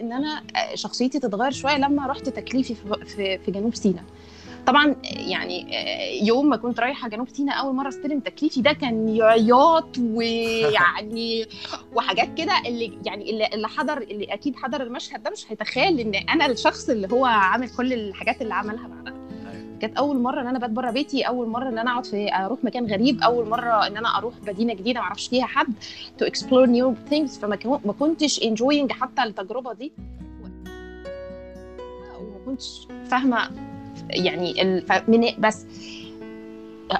إن 0.00 0.12
أنا 0.12 0.42
شخصيتي 0.74 1.18
تتغير 1.18 1.50
شوية 1.50 1.76
لما 1.76 2.06
رحت 2.06 2.28
تكليفي 2.28 2.74
في 2.74 3.04
في, 3.06 3.38
في 3.38 3.50
جنوب 3.50 3.74
سيناء. 3.74 4.04
طبعا 4.66 4.96
يعني 5.04 5.78
آه، 5.78 6.24
يوم 6.24 6.48
ما 6.48 6.56
كنت 6.56 6.80
رايحة 6.80 7.08
جنوب 7.08 7.28
سيناء 7.28 7.60
أول 7.60 7.74
مرة 7.74 7.88
أستلم 7.88 8.20
تكليفي 8.20 8.60
ده 8.60 8.72
كان 8.72 9.22
عياط 9.22 9.98
ويعني 9.98 11.46
وحاجات 11.96 12.34
كده 12.38 12.52
اللي 12.66 12.98
يعني 13.06 13.30
اللي, 13.30 13.46
اللي 13.46 13.68
حضر 13.68 13.98
اللي 13.98 14.24
أكيد 14.24 14.56
حضر 14.56 14.82
المشهد 14.82 15.22
ده 15.22 15.30
مش 15.30 15.52
هيتخيل 15.52 16.00
إن 16.00 16.14
أنا 16.14 16.46
الشخص 16.46 16.88
اللي 16.88 17.08
هو 17.12 17.24
عامل 17.24 17.68
كل 17.68 17.92
الحاجات 17.92 18.42
اللي 18.42 18.54
عملها 18.54 18.88
بعدها. 18.88 19.19
كانت 19.80 19.96
أول 19.96 20.18
مرة 20.18 20.40
إن 20.40 20.46
أنا 20.46 20.58
بات 20.58 20.70
بره 20.70 20.90
بيتي 20.90 21.22
أول 21.22 21.48
مرة 21.48 21.68
إن 21.68 21.78
أنا 21.78 21.90
أقعد 21.90 22.06
في 22.06 22.34
أروح 22.34 22.64
مكان 22.64 22.86
غريب 22.86 23.22
أول 23.22 23.48
مرة 23.48 23.86
إن 23.86 23.96
أنا 23.96 24.18
أروح 24.18 24.34
مدينة 24.46 24.74
جديدة 24.74 25.00
ما 25.00 25.06
أعرفش 25.06 25.28
فيها 25.28 25.46
حد 25.46 25.74
to 26.18 26.24
explore 26.24 26.66
new 26.66 26.94
things 27.08 27.38
فما 27.38 27.56
كنتش 27.98 28.42
enjoying 28.42 28.92
حتى 28.92 29.22
التجربة 29.22 29.72
دي. 29.72 29.92
وما 32.20 32.38
كنتش 32.46 32.88
فاهمة 33.04 33.50
يعني 34.10 34.54
من 35.08 35.26
بس 35.38 35.66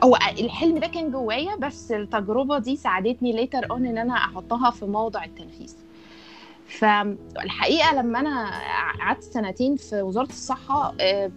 هو 0.04 0.16
الحلم 0.38 0.78
ده 0.78 0.86
كان 0.86 1.10
جوايا 1.10 1.56
بس 1.56 1.92
التجربة 1.92 2.58
دي 2.58 2.76
ساعدتني 2.76 3.32
later 3.32 3.70
on 3.70 3.86
إن 3.86 3.98
أنا 3.98 4.14
أحطها 4.14 4.70
في 4.70 4.84
موضع 4.86 5.24
التنفيذ. 5.24 5.74
فالحقيقة 6.78 7.94
لما 7.94 8.20
أنا 8.20 8.50
قعدت 9.00 9.22
سنتين 9.22 9.76
في 9.76 10.02
وزارة 10.02 10.28
الصحة 10.28 10.94
آه، 11.00 11.30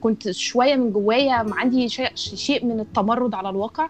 كنت 0.00 0.30
شوية 0.30 0.76
من 0.76 0.92
جوايا 0.92 1.46
عندي 1.52 1.88
شيء 2.14 2.64
من 2.66 2.80
التمرد 2.80 3.34
على 3.34 3.48
الواقع. 3.48 3.88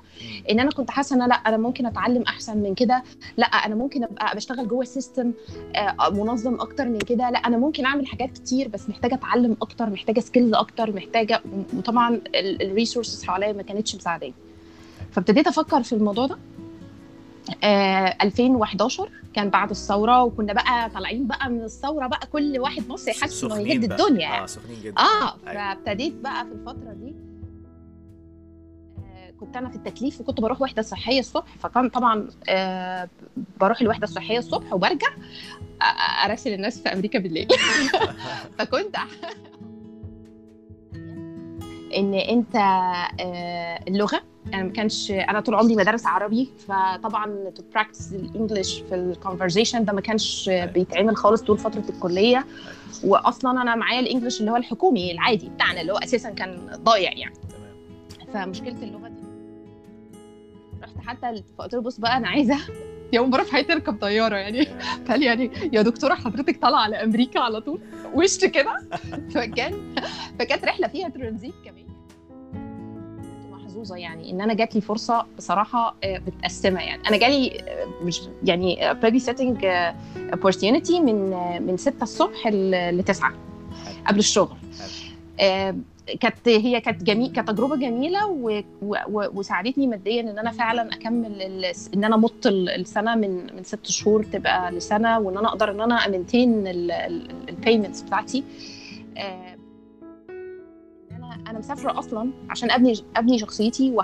إن 0.50 0.60
أنا 0.60 0.70
كنت 0.70 0.90
حاسة 0.90 1.16
إن 1.16 1.28
لأ 1.28 1.34
أنا 1.34 1.56
ممكن 1.56 1.86
أتعلم 1.86 2.22
أحسن 2.22 2.58
من 2.58 2.74
كده. 2.74 3.02
لأ 3.36 3.46
أنا 3.46 3.74
ممكن 3.74 4.04
أبقى 4.04 4.36
بشتغل 4.36 4.68
جوه 4.68 4.82
ال 4.82 4.89
system 4.89 5.32
آه، 5.76 6.10
منظم 6.10 6.54
أكتر 6.60 6.84
من 6.88 6.98
كده. 6.98 7.30
لأ 7.30 7.38
أنا 7.38 7.56
ممكن 7.56 7.86
أعمل 7.86 8.06
حاجات 8.06 8.30
كتير 8.30 8.68
بس 8.68 8.88
محتاجة 8.88 9.14
أتعلم 9.14 9.56
أكتر 9.62 9.90
محتاجة 9.90 10.20
skills 10.20 10.54
أكتر 10.54 10.92
محتاجة 10.92 11.42
وطبعا 11.76 12.20
ال 12.34 12.43
resources 12.43 13.24
حواليا 13.24 13.52
ما 13.52 13.62
كانتش 13.62 13.94
مساعداني. 13.96 14.34
فابتديت 15.12 15.46
أفكر 15.46 15.82
في 15.82 15.92
الموضوع 15.92 16.26
ده. 16.26 16.38
آه 17.64 18.16
2011 18.22 19.10
كان 19.34 19.50
بعد 19.50 19.70
الثورة 19.70 20.22
وكنا 20.22 20.52
بقى 20.52 20.90
طالعين 20.90 21.26
بقى 21.26 21.50
من 21.50 21.62
الثورة 21.64 22.06
بقى 22.06 22.26
كل 22.32 22.58
واحد 22.58 22.88
مصري 22.88 23.14
حاسس 23.14 23.44
إنه 23.44 23.54
بقى. 23.54 23.72
الدنيا 23.72 24.20
يعني. 24.20 24.42
آه 24.42 24.46
سخنين 24.46 24.80
جدا 24.82 25.00
آه 25.02 25.34
أيوة. 25.46 25.74
فابتديت 25.74 26.14
بقى 26.14 26.44
في 26.46 26.52
الفترة 26.52 26.92
دي 26.92 27.14
آه، 28.98 29.30
كنت 29.40 29.56
أنا 29.56 29.68
في 29.68 29.76
التكليف 29.76 30.20
وكنت 30.20 30.40
بروح 30.40 30.62
وحدة 30.62 30.82
صحية 30.82 31.20
الصبح 31.20 31.56
فكان 31.58 31.88
طبعا 31.88 32.28
آه، 32.48 33.08
بروح 33.60 33.80
الوحدة 33.80 34.04
الصحية 34.04 34.38
الصبح 34.38 34.72
وبرجع 34.72 35.08
آه، 35.82 36.24
أراسل 36.24 36.52
الناس 36.52 36.82
في 36.82 36.88
أمريكا 36.88 37.18
بالليل 37.18 37.48
فكنت 38.58 38.96
إن 41.96 42.14
أنت 42.14 42.56
آه، 43.20 43.84
اللغة 43.88 44.22
أنا 44.54 44.62
ما 44.62 44.70
كانش 44.72 45.10
أنا 45.10 45.40
طول 45.40 45.54
عمري 45.54 45.76
مدرس 45.76 46.06
عربي 46.06 46.50
فطبعا 46.68 47.50
to 47.54 47.62
practice 47.74 48.12
ال 48.12 48.21
English 48.21 48.80
في 48.80 48.94
ال 48.94 49.01
conversation 49.01 49.84
ده 49.84 49.92
ما 49.92 50.00
كانش 50.00 50.50
بيتعمل 50.74 51.16
خالص 51.16 51.42
طول 51.42 51.58
فترة 51.58 51.82
الكلية. 51.88 52.46
واصلا 53.04 53.62
أنا 53.62 53.74
معايا 53.74 54.00
ال 54.00 54.05
English 54.05 54.40
اللي 54.40 54.50
هو 54.50 54.56
الحكومي 54.56 55.12
العادي 55.12 55.48
بتاعنا 55.48 55.80
اللي 55.80 55.92
هو 55.92 55.96
أساسا 55.96 56.30
كان 56.30 56.70
ضايع 56.76 57.12
يعني. 57.12 57.34
فمشكلة 58.34 58.82
اللغة 58.82 59.08
دي. 59.08 59.22
رحت 60.82 60.98
حتى 61.06 61.42
فقلت 61.58 61.74
له 61.74 61.80
بص 61.80 62.00
بقى 62.00 62.16
أنا 62.16 62.28
عايزة 62.28 62.56
يوم 63.12 63.30
مره 63.30 63.42
في 63.42 63.52
حياتي 63.52 63.72
أركب 63.72 63.98
طيارة 64.00 64.36
يعني. 64.36 64.64
قال 65.08 65.22
يعني 65.22 65.50
يا 65.72 65.82
دكتورة 65.82 66.14
حضرتك 66.14 66.62
طالعة 66.62 66.80
على 66.80 66.96
أمريكا 67.04 67.40
على 67.40 67.60
طول. 67.60 67.80
وش 68.14 68.38
كده؟ 68.44 68.76
فكان 69.34 69.94
فكانت 70.38 70.64
رحلة 70.64 70.88
فيها 70.88 71.08
ترانزيت 71.08 71.54
كمان. 71.64 71.87
محظوظة 73.78 73.96
يعني. 73.96 74.30
إن 74.30 74.40
أنا 74.40 74.54
جات 74.54 74.74
لي 74.74 74.80
فرصة 74.80 75.26
بصراحة 75.36 75.94
آه، 76.04 76.18
متقسمة 76.26 76.80
يعني. 76.80 77.08
أنا 77.08 77.16
جالي 77.16 77.60
آه، 77.60 77.86
مش 78.04 78.20
يعني 78.44 78.94
بيبي 79.02 79.18
سيتنج 79.18 79.66
opportunity 80.32 80.90
من 81.00 81.32
آه، 81.32 81.58
من 81.58 81.76
6 81.76 82.02
الصبح 82.02 82.46
ل 82.46 83.02
9 83.06 83.32
قبل 84.06 84.18
الشغل. 84.18 84.56
كانت 86.20 86.48
هي 86.48 86.80
كانت 86.80 87.02
جميل 87.02 87.32
كانت 87.32 87.48
تجربة 87.50 87.76
جميلة 87.76 88.26
و... 88.26 88.62
و... 88.82 88.96
وساعدتني 89.08 89.86
ماديا 89.86 90.20
إن 90.20 90.38
أنا 90.38 90.50
فعلا 90.50 90.94
أكمل 90.94 91.42
ال... 91.42 91.72
إن 91.94 92.04
أنا 92.04 92.16
مط 92.16 92.46
ال- 92.46 92.68
السنة 92.68 93.14
من 93.14 93.56
من 93.56 93.64
ست 93.64 93.86
شهور 93.86 94.22
تبقى 94.24 94.72
لسنة 94.72 95.18
وإن 95.18 95.36
أنا 95.38 95.48
أقدر 95.48 95.70
إن 95.70 95.80
أنا 95.80 95.94
ا 96.06 96.12
maintain 96.12 96.62
ال 96.66 96.81
payments 96.81 98.02
بتاعتي. 98.02 98.44
أنا 101.48 101.58
مسافرة 101.58 101.98
أصلا 101.98 102.30
عشان 102.50 102.70
أبني 102.70 102.94
أبني 103.16 103.38
شخصيتي. 103.38 103.94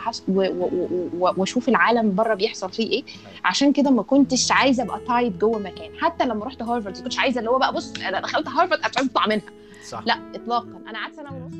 وأشوف 1.18 1.68
العالم 1.68 2.14
بره 2.14 2.34
بيحصل 2.34 2.70
فيه 2.72 2.90
إيه. 2.90 3.04
عشان 3.44 3.72
كده 3.72 3.90
ما 3.90 4.02
كنتش 4.02 4.52
عايزة 4.52 4.82
أبقى 4.82 5.00
tied 5.06 5.38
جوه 5.38 5.58
مكان. 5.58 5.90
حتى 6.00 6.24
لما 6.24 6.44
رحت 6.44 6.62
هارفارد 6.62 6.96
ما 6.96 7.02
كنتش 7.02 7.18
عايزة 7.18 7.38
اللي 7.38 7.50
هو 7.50 7.58
بقى 7.58 7.72
بص 7.72 7.92
أنا 7.96 8.20
دخلت 8.20 8.48
هارفارد 8.48 8.80
عشان 8.84 9.04
أطلع 9.04 9.26
منها. 9.26 9.44
صح. 9.88 10.02
لا 10.06 10.14
اطلاقا. 10.34 10.82
أنا 10.88 10.98
قعدت 10.98 11.14
سنة 11.16 11.32
ونص. 11.32 11.54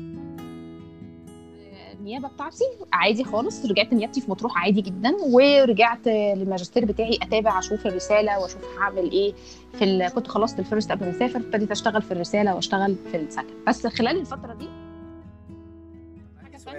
النيابة 1.99 2.27
بتاعتي 2.27 2.63
عادي 2.93 3.23
خالص. 3.23 3.65
رجعت 3.65 3.93
نيابتي 3.93 4.21
في 4.21 4.31
مطروح 4.31 4.57
عادي 4.57 4.81
جدا 4.81 5.15
ورجعت 5.29 6.07
للماجستير 6.07 6.85
بتاعي 6.85 7.19
أتابع 7.21 7.59
أشوف 7.59 7.87
الرسالة 7.87 8.39
وأشوف 8.39 8.61
هعمل 8.79 9.11
إيه 9.11 9.33
في 9.73 9.83
ال... 9.83 10.09
كنت 10.09 10.27
خلصت 10.27 10.59
الفيرست 10.59 10.91
قبل 10.91 11.05
ما 11.05 11.11
أسافر 11.11 11.39
ابتديت 11.39 11.71
أشتغل 11.71 12.01
في 12.01 12.11
الرسالة 12.11 12.55
وأشتغل 12.55 12.95
في 13.11 13.17
السكن. 13.17 13.53
بس 13.67 13.87
خلال 13.87 14.17
الفترة 14.19 14.53
دي 14.53 14.67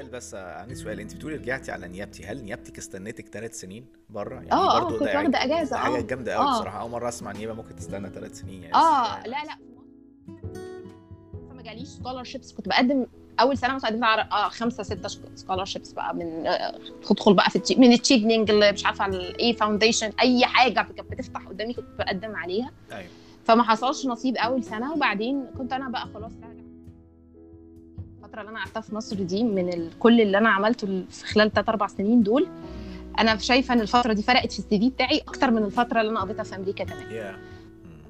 سؤال 0.06 0.16
بس 0.16 0.34
عندي 0.34 0.74
سؤال. 0.74 1.00
انت 1.00 1.14
بتقولي 1.14 1.36
رجعتي 1.36 1.72
على 1.72 1.88
نيابتي. 1.88 2.24
هل 2.26 2.44
نيابتك 2.44 2.78
استنتك 2.78 3.28
ثلاث 3.28 3.60
سنين 3.60 3.86
بره؟ 4.10 4.34
يعني 4.34 4.52
آه 4.52 4.76
آه 4.76 4.80
برضو 4.80 4.98
كنت 4.98 5.08
ده 5.08 5.18
واخدة 5.18 5.44
إجازة. 5.44 5.70
ده 5.70 5.76
حاجة 5.76 5.98
آه 5.98 6.00
جامدة 6.00 6.34
قوي 6.34 6.46
آه. 6.46 6.58
بصراحة. 6.60 6.80
أول 6.80 6.90
مرة 6.90 7.08
أسمع 7.08 7.32
نيابة 7.32 7.52
ممكن 7.54 7.76
تستنى 7.76 8.08
ثلاث 8.10 8.40
سنين 8.40 8.62
يعني. 8.62 8.74
آه 8.74 9.22
لا 9.26 9.36
لا. 9.44 9.56
فما 11.50 11.62
جاليش 11.62 11.88
scholarships 11.88 12.52
كنت 12.52 12.68
بقدم 12.68 13.06
أول 13.40 13.58
سنة 13.58 13.74
مثلا 13.74 13.90
قدمت 13.90 14.02
على 14.04 14.22
آه 14.32 14.48
خمسة 14.48 14.82
ستة 14.82 15.08
scholarships 15.34 15.92
بقى 15.92 16.14
من 16.14 16.46
آه، 16.46 16.78
تدخل 17.08 17.34
بقى 17.34 17.50
في 17.50 17.56
التي... 17.56 17.74
من 17.74 17.92
التشيفنينج 17.92 18.50
اللي 18.50 18.72
مش 18.72 18.86
عارفة 18.86 19.04
على 19.04 19.16
الايه 19.16 19.52
foundation 19.56 20.12
أي 20.20 20.46
حاجة 20.46 20.72
كانت 20.74 21.00
بتفتح 21.00 21.46
قدامي 21.48 21.74
كنت 21.74 21.86
بقدم 21.98 22.36
عليها. 22.36 22.70
أيوه. 22.92 23.10
فما 23.44 23.62
حصلش 23.62 24.06
نصيب 24.06 24.36
أول 24.36 24.64
سنة. 24.64 24.92
وبعدين 24.92 25.46
كنت 25.58 25.72
أنا 25.72 25.88
بقى 25.88 26.06
خلاص 26.14 26.32
راجعه 26.42 26.55
الفترة 28.36 28.48
اللي 28.50 28.58
أنا 28.58 28.64
قعدتها 28.64 28.80
في 28.80 28.94
مصر 28.94 29.16
دي 29.16 29.44
من. 29.44 29.90
كل 29.98 30.20
اللي 30.20 30.38
أنا 30.38 30.48
عملته 30.48 31.04
في 31.10 31.26
خلال 31.26 31.52
3 31.52 31.70
4 31.70 31.88
سنين 31.88 32.22
دول 32.22 32.46
أنا 33.18 33.36
شايفة 33.36 33.74
إن 33.74 33.80
الفترة 33.80 34.12
دي 34.12 34.22
فرقت 34.22 34.52
في 34.52 34.58
ال 34.58 34.78
CV 34.78 34.88
بتاعي 34.90 35.18
أكتر 35.18 35.50
من 35.50 35.64
الفترة 35.64 36.00
اللي 36.00 36.10
أنا 36.10 36.20
قضيتها 36.20 36.42
في 36.42 36.56
أمريكا 36.56 36.84
كمان. 36.84 37.10
يا 37.10 37.36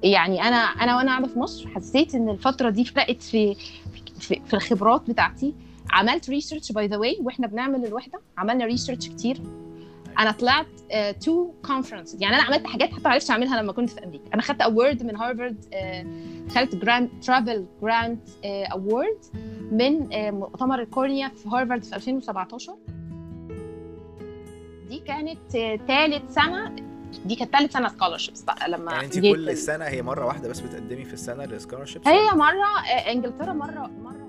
يعني 0.03 0.41
أنا 0.41 0.55
أنا 0.57 0.95
وأنا 0.95 1.11
قاعدة 1.11 1.27
في 1.27 1.39
مصر 1.39 1.67
حسيت 1.67 2.15
إن 2.15 2.29
الفترة 2.29 2.69
دي 2.69 2.85
فرقت 2.85 3.21
في 3.21 3.55
في, 4.19 4.41
في 4.45 4.53
الخبرات 4.53 5.09
بتاعتي. 5.09 5.53
عملت 5.89 6.29
research 6.29 6.71
by 6.71 6.87
the 6.87 6.97
way 6.97 7.17
وإحنا 7.21 7.47
بنعمل 7.47 7.85
الوحدة 7.85 8.21
عملنا 8.37 8.65
research 8.65 9.07
كتير. 9.09 9.41
أنا 10.19 10.31
طلعت 10.31 10.67
to 11.21 11.51
conference 11.65 12.17
يعني 12.19 12.35
أنا 12.35 12.43
عملت 12.43 12.67
حاجات 12.67 12.91
حتى 12.91 13.01
ما 13.03 13.09
عرفتش 13.09 13.31
أعملها 13.31 13.61
لما 13.61 13.73
كنت 13.73 13.89
في 13.89 14.03
أمريكا. 14.03 14.33
أنا 14.33 14.41
خدت 14.41 14.61
award 14.61 15.03
من 15.03 15.15
هارفارد 15.15 15.65
خدت 16.55 16.75
grant 16.75 17.09
travel 17.21 17.65
grant 17.81 18.19
award 18.45 19.17
من 19.71 20.13
آه، 20.13 20.31
مؤتمر 20.31 20.79
ال 20.81 20.88
cornea 20.88 21.27
في 21.29 21.49
هارفارد 21.49 21.83
في 21.83 21.95
2017 21.95 22.75
دي 24.89 24.99
كانت 24.99 25.39
ثالث 25.87 26.33
سنة 26.33 26.75
دي 27.25 27.35
كانت 27.35 27.51
ثالث 27.55 27.73
سنة 27.73 27.87
scholarships 27.89 28.41
بقى 28.43 28.69
لما 28.69 28.91
يعني 28.91 29.05
انت 29.05 29.19
كل 29.19 29.49
ال- 29.49 29.57
سنة 29.57 29.85
هي 29.85 30.01
مرة 30.01 30.25
واحدة 30.25 30.49
بس 30.49 30.59
بتقدمي 30.59 31.05
في 31.05 31.13
السنة 31.13 31.45
لل 31.45 31.54
scholarships 31.54 32.07
هي 32.07 32.31
مرة 32.35 32.65
آه، 32.91 33.11
إنجلترا 33.11 33.53
مرة 33.53 33.91
مرة 34.03 34.27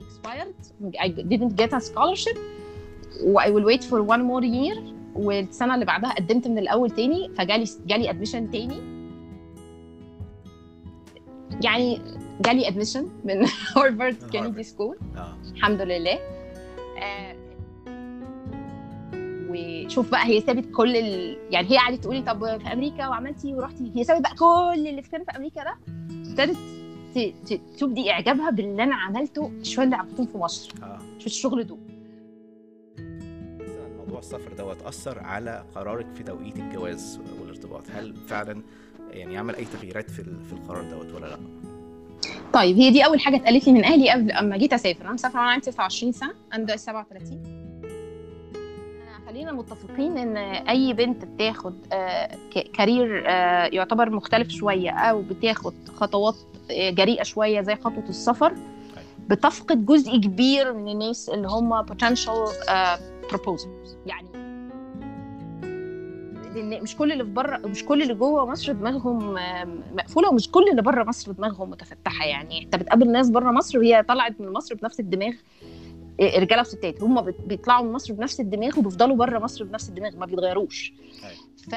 expired. 0.00 0.66
I 0.98 1.08
didn't 1.08 1.56
get 1.62 1.72
a 1.72 1.80
scholarship. 1.80 2.38
و 3.24 3.40
I 3.40 3.46
will 3.46 3.64
wait 3.72 3.84
for 3.84 4.02
one 4.02 4.22
more 4.30 4.44
year. 4.44 4.78
والسنة 5.14 5.74
اللي 5.74 5.84
بعدها 5.84 6.12
قدمت 6.14 6.48
من 6.48 6.58
الأول 6.58 6.90
تاني 6.90 7.30
فجالي 7.38 7.64
جالي 7.86 8.10
admission 8.10 8.50
تاني. 8.50 8.96
يعني 11.64 12.00
جالي 12.40 12.68
admission 12.68 13.08
من 13.24 13.46
هارفارد 13.76 14.16
كينيدي. 14.30 14.62
School 14.62 14.96
الحمد 15.54 15.80
لله. 15.80 16.18
آه، 16.98 17.36
وشوف 19.50 20.10
بقى 20.10 20.26
هي 20.26 20.40
سابت 20.40 20.70
كل 20.74 20.96
ال... 20.96 21.38
يعني 21.50 21.70
هي 21.70 21.76
قعدت 21.78 22.02
تقولي 22.02 22.22
طب 22.22 22.58
في 22.58 22.72
أمريكا 22.72 23.08
وعملتي 23.08 23.54
ورحتي 23.54 23.92
هي 23.96 24.04
سابت 24.04 24.20
بقى 24.22 24.34
كل 24.34 24.88
اللي 24.88 25.02
كان 25.02 25.24
في 25.24 25.30
أمريكا 25.36 25.64
ده 25.64 25.74
ابتدت 26.10 26.56
ت- 27.14 27.34
ت- 27.52 27.60
تبدي 27.80 28.10
إعجابها 28.10 28.50
باللي 28.50 28.82
أنا 28.82 28.94
عملته 28.94 29.52
شوية 29.62 29.84
اللي 29.84 29.96
عملتهم 29.96 30.26
في 30.26 30.38
مصر. 30.38 30.72
آه. 30.82 30.98
في 31.20 31.26
الشغل 31.26 31.66
دول. 31.66 31.78
موضوع 33.98 34.18
السفر 34.18 34.52
دوت 34.52 34.82
أثر 34.82 35.18
على 35.18 35.64
قرارك 35.74 36.06
في 36.14 36.22
توقيت 36.22 36.56
الجواز 36.56 37.20
والارتباط. 37.40 37.82
هل 37.90 38.16
فعلا 38.16 38.62
يعني 39.10 39.34
يعمل 39.34 39.54
أي 39.56 39.64
تغييرات 39.64 40.10
في 40.10 40.52
القرار 40.52 40.90
دوت 40.90 41.12
ولا 41.14 41.26
لأ؟ 41.26 41.38
طيب 42.56 42.76
هي 42.76 42.90
دي 42.90 43.04
أول 43.04 43.20
حاجة 43.20 43.36
اتقالت 43.36 43.66
لي 43.66 43.72
من 43.72 43.84
أهلي 43.84 44.10
قبل 44.10 44.32
أما 44.32 44.56
جيت 44.56 44.72
أسافر. 44.72 45.04
أنا 45.04 45.12
مسافرة 45.12 45.38
وأنا 45.38 45.50
عندي 45.50 45.70
29 45.70 46.12
سنة 46.12 46.34
أنا 46.52 46.64
دلوقتي 46.64 46.82
37 46.82 47.42
خلينا 49.26 49.52
متفقين 49.52 50.18
إن 50.18 50.36
أي 50.68 50.92
بنت 50.92 51.24
بتاخد 51.24 51.74
آه، 51.92 52.36
كارير 52.74 53.24
آه، 53.28 53.64
يعتبر 53.64 54.10
مختلف 54.10 54.48
شوية 54.48 54.90
أو 54.90 55.22
بتاخد 55.22 55.74
خطوات 55.94 56.34
آه، 56.70 56.90
جريئة 56.90 57.22
شوية 57.22 57.60
زي 57.60 57.74
خطوة 57.74 58.08
السفر 58.08 58.54
بتفقد 59.28 59.86
جزء 59.86 60.16
كبير 60.16 60.72
من 60.72 60.88
الناس 60.88 61.28
اللي 61.28 61.48
هم 61.48 61.82
potential 61.86 62.50
proposals. 63.32 64.06
يعني 64.06 64.25
لأن 66.56 66.82
مش 66.82 66.96
كل 66.96 67.12
اللي 67.12 67.24
في 67.24 67.30
بره 67.30 67.56
مش 67.56 67.84
كل 67.84 68.02
اللي 68.02 68.14
جوه 68.14 68.46
مصر 68.46 68.72
دماغهم 68.72 69.34
مقفولة 69.94 70.28
ومش 70.28 70.50
كل 70.50 70.68
اللي 70.70 70.82
بره 70.82 71.04
مصر 71.04 71.32
دماغهم 71.32 71.70
متفتحة 71.70 72.24
يعني. 72.24 72.64
أنت 72.64 72.76
بتقابل 72.76 73.12
ناس 73.12 73.30
بره 73.30 73.50
مصر 73.50 73.78
وهي 73.78 74.02
طلعت 74.02 74.40
من 74.40 74.52
مصر 74.52 74.74
بنفس 74.74 75.00
الدماغ 75.00 75.32
آه، 76.20 76.38
رجالة 76.38 76.60
وستات 76.60 77.02
هم 77.02 77.20
بيطلعوا 77.20 77.84
من 77.84 77.92
مصر 77.92 78.14
بنفس 78.14 78.40
الدماغ 78.40 78.78
وبيفضلوا 78.78 79.16
بره 79.16 79.38
مصر 79.38 79.64
بنفس 79.64 79.88
الدماغ 79.88 80.16
ما 80.16 80.26
بيتغيروش. 80.26 80.92
أيوة. 81.24 81.36
ف 81.70 81.74